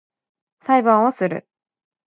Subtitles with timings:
[0.59, 1.47] 裁判をする